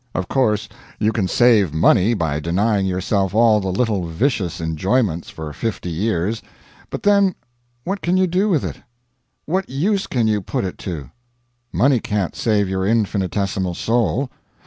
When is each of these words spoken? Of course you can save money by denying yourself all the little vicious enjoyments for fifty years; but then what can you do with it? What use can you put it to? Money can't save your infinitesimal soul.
Of 0.15 0.27
course 0.27 0.67
you 0.97 1.11
can 1.11 1.27
save 1.27 1.75
money 1.75 2.15
by 2.15 2.39
denying 2.39 2.87
yourself 2.87 3.35
all 3.35 3.59
the 3.61 3.67
little 3.71 4.07
vicious 4.07 4.59
enjoyments 4.59 5.29
for 5.29 5.53
fifty 5.53 5.91
years; 5.91 6.41
but 6.89 7.03
then 7.03 7.35
what 7.83 8.01
can 8.01 8.17
you 8.17 8.25
do 8.25 8.49
with 8.49 8.63
it? 8.65 8.77
What 9.45 9.69
use 9.69 10.07
can 10.07 10.25
you 10.27 10.41
put 10.41 10.65
it 10.65 10.79
to? 10.89 11.11
Money 11.71 11.99
can't 11.99 12.35
save 12.35 12.67
your 12.67 12.83
infinitesimal 12.83 13.75
soul. 13.75 14.31